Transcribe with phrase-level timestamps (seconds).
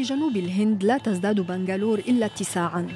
[0.00, 2.88] في جنوب الهند لا تزداد بنغالور إلا اتساعاً.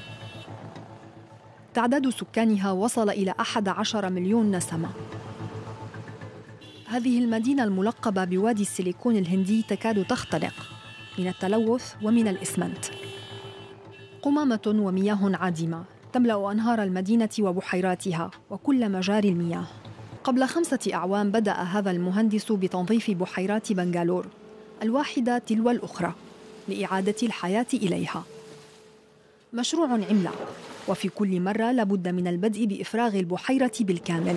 [1.75, 4.89] تعداد سكانها وصل إلى 11 مليون نسمة.
[6.87, 10.55] هذه المدينة الملقبة بوادي السيليكون الهندي تكاد تختنق
[11.19, 12.85] من التلوث ومن الإسمنت.
[14.23, 19.67] قمامة ومياه عادمة تملأ أنهار المدينة وبحيراتها وكل مجاري المياه.
[20.25, 24.27] قبل خمسة أعوام بدأ هذا المهندس بتنظيف بحيرات بنغالور
[24.83, 26.15] الواحدة تلو الأخرى.
[26.69, 28.25] لإعادة الحياة إليها.
[29.53, 30.49] مشروع عملاق
[30.89, 34.37] وفي كل مرة لابد من البدء بإفراغ البحيرة بالكامل.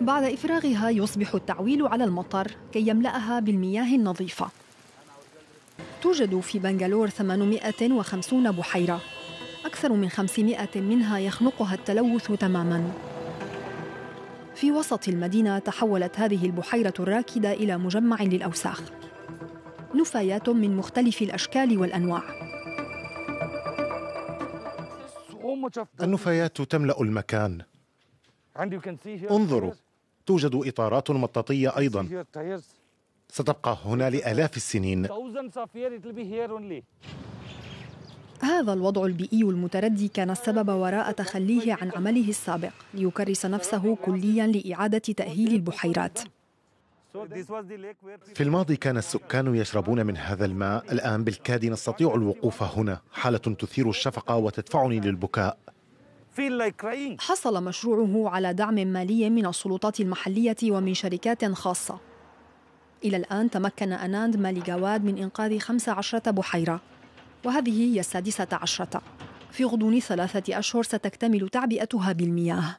[0.00, 4.48] بعد إفراغها يصبح التعويل على المطر كي يملأها بالمياه النظيفة.
[6.02, 9.00] توجد في بنغالور 850 بحيرة.
[9.64, 12.92] أكثر من 500 منها يخنقها التلوث تماماً.
[14.54, 18.82] في وسط المدينة تحولت هذه البحيرة الراكدة إلى مجمع للأوساخ.
[19.94, 22.22] نفايات من مختلف الأشكال والأنواع.
[26.02, 27.62] النفايات تملأ المكان.
[29.30, 29.72] انظروا
[30.26, 32.24] توجد إطارات مطاطية أيضا.
[33.28, 35.08] ستبقى هنا لآلاف السنين.
[38.40, 44.98] هذا الوضع البيئي المتردي كان السبب وراء تخليه عن عمله السابق ليكرس نفسه كليا لإعادة
[44.98, 46.18] تأهيل البحيرات.
[48.34, 50.92] في الماضي كان السكان يشربون من هذا الماء.
[50.92, 53.00] الآن بالكاد نستطيع الوقوف هنا.
[53.12, 55.58] حالة تثير الشفقة وتدفعني للبكاء.
[57.20, 61.98] حصل مشروعه على دعم مالي من السلطات المحلية ومن شركات خاصة.
[63.04, 66.80] إلى الآن تمكن أناند ماليغاواد من إنقاذ 15 بحيرة
[67.44, 69.02] وهذه هي السادسة عشرة.
[69.50, 72.76] في غضون ثلاثة أشهر ستكتمل تعبئتها بالمياه.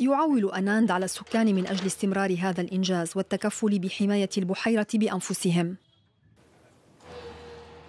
[0.00, 5.76] يعول أناند على السكان من أجل استمرار هذا الإنجاز والتكفل بحماية البحيرة بأنفسهم.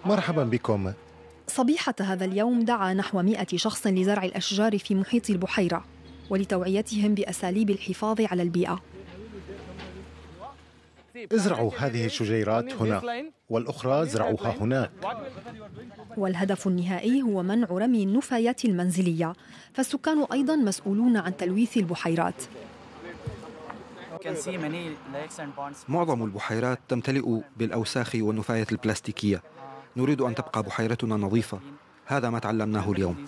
[0.04, 0.92] مرحبا بكم.
[1.46, 5.84] صبيحة هذا اليوم دعا نحو مئة شخص لزرع الأشجار في محيط البحيرة
[6.30, 8.82] ولتوعيتهم بأساليب الحفاظ على البيئة.
[11.32, 14.90] ازرعوا هذه الشجيرات هنا والأخرى زرعوها هناك.
[16.16, 19.32] والهدف النهائي هو منع رمي النفايات المنزلية
[19.72, 22.42] فالسكان أيضا مسؤولون عن تلويث البحيرات.
[25.88, 29.42] معظم البحيرات تمتلئ بالأوساخ والنفايات البلاستيكية.
[29.96, 31.60] نريد أن تبقى بحيرتنا نظيفة.
[32.06, 33.26] هذا ما تعلمناه اليوم.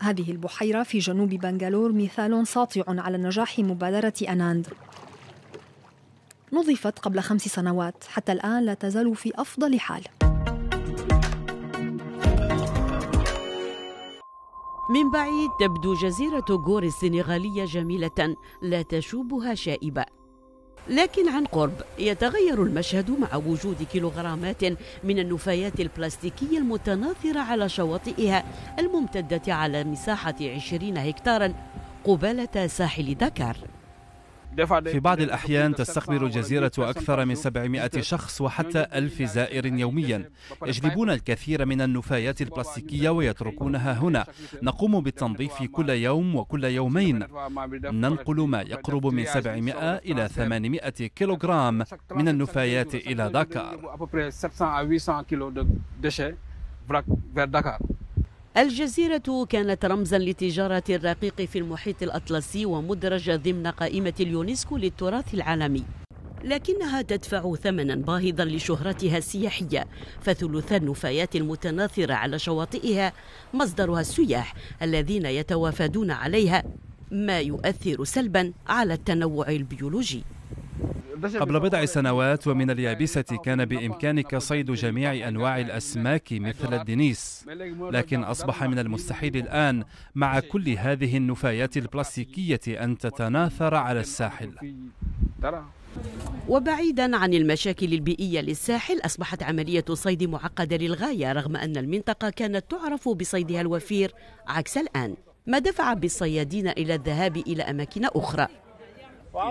[0.00, 4.68] هذه البحيرة في جنوب بنغالور مثال ساطع على نجاح مبادرة أناند.
[6.52, 8.04] نظفت قبل خمس سنوات.
[8.08, 10.04] حتى الآن لا تزال في أفضل حال.
[14.90, 20.04] من بعيد تبدو جزيرة غور السنغالية جميلة لا تشوبها شائبة.
[20.88, 24.64] لكن عن قرب يتغير المشهد مع وجود كيلوغرامات
[25.04, 28.44] من النفايات البلاستيكية المتناثرة على شواطئها
[28.78, 31.52] الممتدة على مساحة 20 هكتارا
[32.04, 33.56] قبالة ساحل دكار
[34.92, 40.30] في بعض الأحيان تستقبل الجزيرة أكثر من 700 شخص وحتى ألف زائر يوميا
[40.66, 44.26] يجلبون الكثير من النفايات البلاستيكية ويتركونها هنا
[44.62, 47.26] نقوم بالتنظيف كل يوم وكل يومين
[47.84, 53.96] ننقل ما يقرب من 700 إلى 800 كيلوغرام من النفايات إلى داكار
[58.58, 65.84] الجزيرة كانت رمزا لتجارة الرقيق في المحيط الأطلسي ومدرجة ضمن قائمة اليونسكو للتراث العالمي.
[66.44, 69.86] لكنها تدفع ثمنا باهظا لشهرتها السياحية
[70.20, 73.12] فثلث النفايات المتناثرة على شواطئها
[73.54, 76.62] مصدرها السياح الذين يتوافدون عليها
[77.10, 80.24] ما يؤثر سلبا على التنوع البيولوجي.
[81.24, 87.46] قبل بضع سنوات ومن اليابسة كان بإمكانك صيد جميع أنواع الأسماك مثل الدنيس
[87.90, 94.52] لكن أصبح من المستحيل الآن مع كل هذه النفايات البلاستيكية أن تتناثر على الساحل.
[96.48, 103.08] وبعيدا عن المشاكل البيئية للساحل أصبحت عملية الصيد معقدة للغاية رغم أن المنطقة كانت تعرف
[103.08, 104.12] بصيدها الوفير
[104.48, 105.14] عكس الآن
[105.46, 108.48] ما دفع بالصيادين إلى الذهاب إلى أماكن أخرى.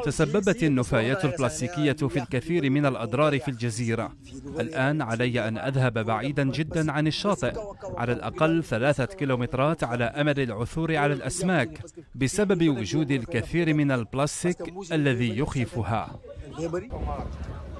[0.03, 4.15] تسببت النفايات البلاستيكية في الكثير من الأضرار في الجزيرة.
[4.59, 7.53] الآن علي أن أذهب بعيدا جدا عن الشاطئ
[7.97, 11.79] على الأقل ثلاثة كيلومترات على أمل العثور على الأسماك
[12.15, 14.57] بسبب وجود الكثير من البلاستيك
[14.91, 16.19] الذي يخيفها.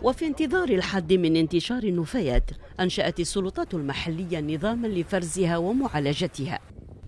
[0.04, 6.60] وفي انتظار الحد من انتشار النفايات أنشأت السلطات المحلية نظاما لفرزها ومعالجتها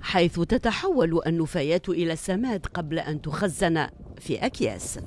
[0.02, 3.88] حيث تتحول النفايات إلى السماد قبل أن تخزن.
[4.20, 5.00] في أكياس.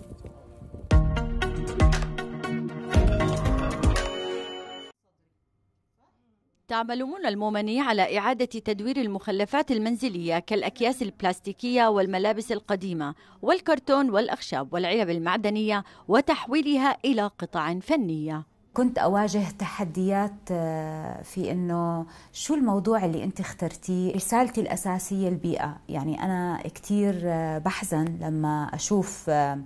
[6.68, 15.10] تعمل منى المومني على إعادة تدوير المخلفات المنزلية كالأكياس البلاستيكية والملابس القديمة والكرتون والأخشاب والعلب
[15.10, 18.49] المعدنية وتحويلها إلى قطع فنية.
[18.74, 25.76] كنت أواجه تحديات آه، في أنه شو الموضوع اللي أنت اخترتيه؟ رسالتي الأساسية البيئة.
[25.88, 29.58] يعني أنا كتير آه، بحزن لما أشوف آه،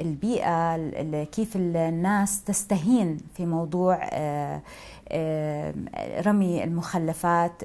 [0.00, 0.76] البيئة
[1.24, 4.10] كيف الناس تستهين في موضوع
[6.26, 7.64] رمي المخلفات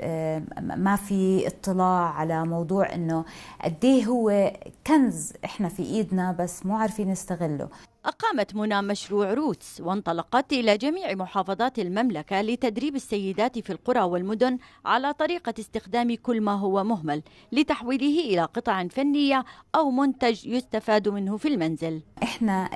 [0.59, 3.25] ما في اطلاع على موضوع إنه
[3.63, 4.53] قديه هو
[4.87, 7.67] كنز إحنا في إيدنا بس مو عارفين نستغله.
[8.05, 15.13] أقامت منى مشروع روتس وانطلقت إلى جميع محافظات المملكة لتدريب السيدات في القرى والمدن على
[15.13, 17.21] طريقة استخدام كل ما هو مهمل
[17.51, 19.45] لتحويله إلى قطع فنية
[19.75, 22.01] أو منتج يستفاد منه في المنزل.
[22.23, 22.69] إحنا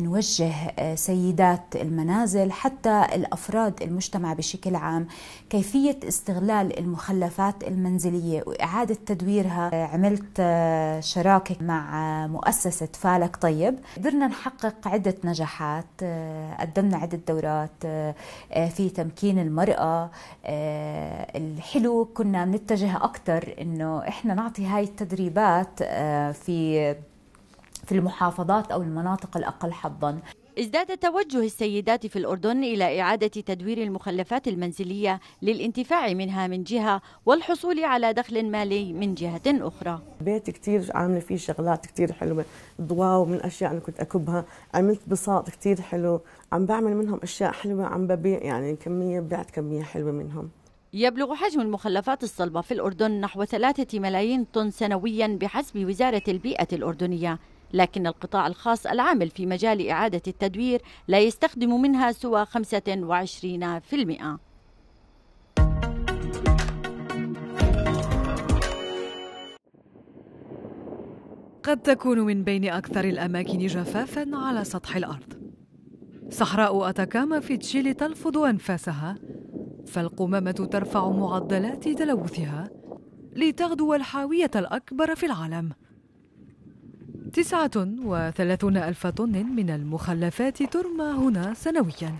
[0.00, 0.52] نوجه
[0.94, 5.06] سيدات المنازل حتى الأفراد المجتمع بشكل عام
[5.50, 9.86] كيفية استغلال المخلفات المنزلية وإعادة تدويرها.
[9.86, 10.36] عملت
[11.04, 13.78] شراكة مع مؤسسة فالك طيب.
[13.96, 18.14] قدرنا نحقق عدة نجاحات آه، قدمنا عدة دورات آه،
[18.52, 20.10] آه، في تمكين المرأة
[21.36, 25.82] الحلو كنا بنتجه أكثر إنه إحنا نعطي هاي التدريبات
[26.32, 26.94] في
[27.84, 30.18] في المحافظات أو المناطق الأقل حظا.
[30.58, 37.84] ازداد توجه السيدات في الأردن إلى إعادة تدوير المخلفات المنزلية للانتفاع منها من جهة والحصول
[37.84, 40.00] على دخل مالي من جهة أخرى.
[40.20, 42.44] بيت كتير عاملة فيه شغلات كتير حلوة
[42.80, 44.44] ضواو من الأشياء أنا كنت أكبها.
[44.74, 46.20] عملت بساط كتير حلو
[46.52, 50.50] عم بعمل منهم أشياء حلوة عم ببيع يعني كمية بعت كمية حلوة منهم.
[50.92, 57.38] يبلغ حجم المخلفات الصلبة في الأردن نحو ثلاثة ملايين طن سنويا بحسب وزارة البيئة الأردنية.
[57.72, 62.48] لكن القطاع الخاص العامل في مجال إعادة التدوير لا يستخدم منها سوى 25%
[71.62, 75.32] قد تكون من بين أكثر الأماكن جفافا على سطح الأرض.
[76.30, 79.18] صحراء أتاكاما في تشيلي تلفظ أنفاسها
[79.86, 82.70] فالقمامة ترفع معدلات تلوثها
[83.36, 85.72] لتغدو الحاوية الأكبر في العالم.
[87.38, 87.70] تسعة
[88.04, 92.14] وثلاثون ألف طن من المخلفات ترمى هنا سنوياً.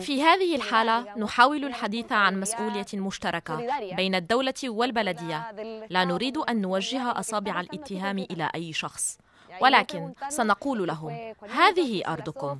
[0.00, 3.66] في هذه الحالة نحاول الحديث عن مسؤولية مشتركة
[3.96, 5.52] بين الدولة والبلدية.
[5.90, 9.18] لا نريد أن نوجه أصابع الاتهام إلى أي شخص.
[9.60, 12.58] ولكن سنقول لهم هذه أرضكم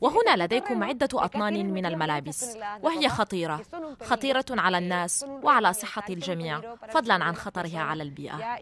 [0.00, 3.62] وهنا لديكم عدة أطنان من الملابس وهي خطيرة
[4.02, 8.58] خطيرة على الناس وعلى صحة الجميع فضلا عن خطرها على البيئة.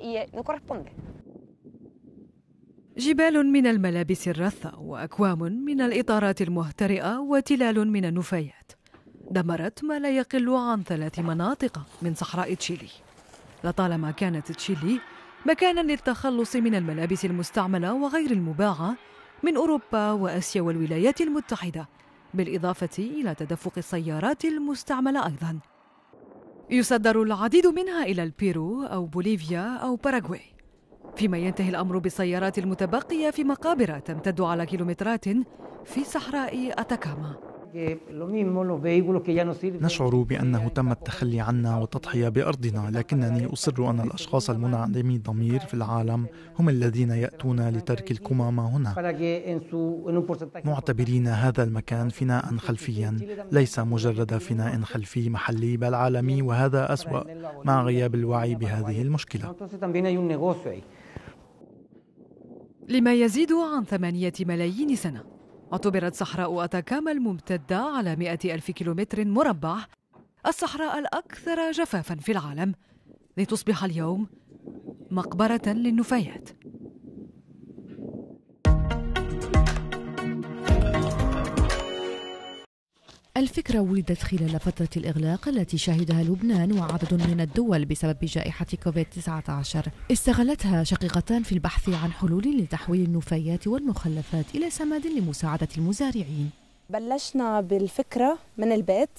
[2.99, 8.73] جبال من الملابس الرثة وأكوام من الإطارات المهترئة وتلال من النفايات
[9.31, 12.89] دمرت ما لا يقل عن ثلاث مناطق من صحراء تشيلي.
[13.65, 15.01] لطالما كانت تشيلي
[15.47, 18.97] مكانا للتخلص من الملابس المستعملة وغير المباعة
[19.43, 21.89] من أوروبا وآسيا والولايات المتحدة
[22.35, 25.59] بالإضافة إلى تدفق السيارات المستعملة أيضا.
[26.71, 30.55] يصدر العديد منها إلى البيرو أو بوليفيا أو باراغواي.
[31.17, 35.25] فيما ينتهي الأمر بالسيارات المتبقية في مقابر تمتد على كيلومترات
[35.85, 37.54] في صحراء أتاكاما.
[39.83, 46.27] نشعر بأنه تم التخلي عنا والتضحية بأرضنا لكنني أصر أن الأشخاص المنعدمي الضمير في العالم
[46.59, 48.95] هم الذين يأتون لترك الكمامة هنا
[50.65, 53.19] معتبرين هذا المكان فناء خلفيا
[53.53, 57.23] ليس مجرد فناء خلفي محلي بل عالمي وهذا أسوأ
[57.65, 59.55] مع غياب الوعي بهذه المشكلة
[62.89, 65.34] لما يزيد عن ثمانية ملايين سنة
[65.73, 69.77] اعتبرت صحراء أتاكاما الممتدة على مئة ألف كيلومتر مربع
[70.47, 72.75] الصحراء الأكثر جفافا في العالم
[73.37, 74.27] لتصبح اليوم
[75.11, 76.49] مقبرة للنفايات.
[83.37, 90.85] الفكرة ولدت خلال فترة الإغلاق التي شهدها لبنان وعدد من الدول بسبب جائحة كوفيد-19 استغلتها
[90.85, 96.51] شقيقتان في البحث عن حلول لتحويل النفايات والمخلفات إلى سماد لمساعدة المزارعين.
[96.91, 99.19] بلشنا بالفكرة من البيت.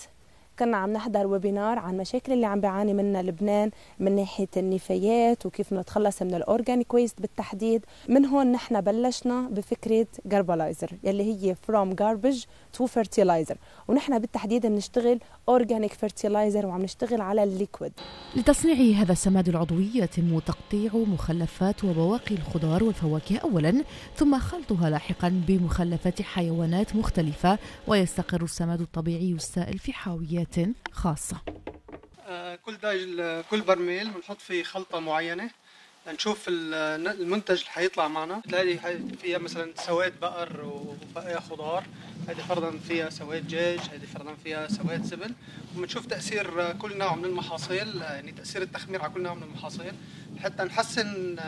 [0.60, 5.74] كنا عم نحضر webinar عن مشاكل اللي عم بيعاني منها لبنان من ناحية النفايات وكيف
[5.74, 7.86] نتخلص من ال organic waste بالتحديد.
[8.10, 13.56] من هون نحن بلشنا بفكرة Garbaliser يلي هي from garbage to fertilizer.
[13.88, 17.92] ونحن بالتحديد بنشتغل organic fertilizer وعم نشتغل على ال liquid
[18.36, 23.84] لتصنيع هذا السماد العضوي يتم تقطيع مخلفات وبواقي الخضار والفواكه اولا
[24.16, 27.58] ثم خلطها لاحقا بمخلفات حيوانات مختلفة
[27.88, 30.45] ويستقر السماد الطبيعي السائل في حاويات
[30.92, 31.38] خاصة.
[32.28, 35.50] آه، كل دايج كل برميل بنحط فيه خلطة معينة.
[36.08, 38.40] نشوف المنتج اللي حيطلع معنا.
[38.40, 38.78] بتلاقي
[39.22, 41.84] فيها مثلا سواد بقر وبقايا خضار.
[42.30, 45.34] هذه فرضا فيها سواد دجاج هذه فرضا فيها سواد زبل
[45.76, 49.94] وبنشوف تأثير كل نوع من المحاصيل يعني تأثير التخمير على كل نوع من المحاصيل.
[50.44, 51.40] حتى نحسن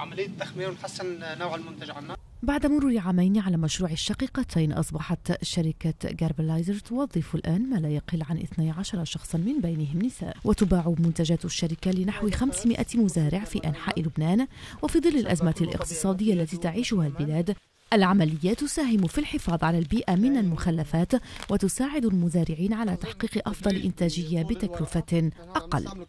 [0.00, 2.15] عملية التخمير ونحسن نوع المنتج عنا.
[2.46, 8.38] بعد مرور عامين على مشروع الشقيقتين أصبحت شركة Garbaliser توظف الآن ما لا يقل عن
[8.38, 10.36] 12 شخصا من بينهم نساء.
[10.44, 14.46] وتباع منتجات الشركة لنحو 500 مزارع في أنحاء لبنان
[14.82, 17.56] وفي ظل الأزمة الاقتصادية التي تعيشها البلاد
[17.92, 21.12] العملية تساهم في الحفاظ على البيئة من المخلفات
[21.50, 26.06] وتساعد المزارعين على تحقيق أفضل إنتاجية بتكلفة أقل.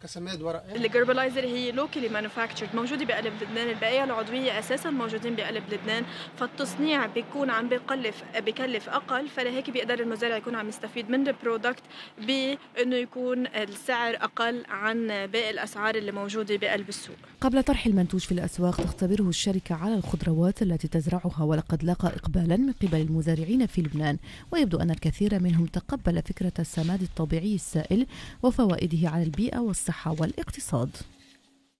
[0.76, 3.68] ال Garbaliser هي locally manufactured موجودة بقلب لبنان.
[3.68, 6.04] البقايا العضوية أساسا موجودين بقلب لبنان.
[6.36, 11.82] فالتصنيع بيكون عم بكلف بكلف أقل فلهيك بيقدر المزارع يكون عم يستفيد من البرودكت
[12.18, 17.16] بأنه يكون السعر أقل عن باقي الأسعار اللي موجودة بقلب السوق.
[17.40, 22.56] قبل طرح المنتوج في الأسواق تختبره الشركة على الخضروات التي تزرعها ولقد قد لاقى إقبالا
[22.56, 24.18] من قبل المزارعين في لبنان
[24.52, 28.06] ويبدو أن الكثير منهم تقبل فكرة السماد الطبيعي السائل
[28.42, 30.90] وفوائده على البيئة والصحة والاقتصاد.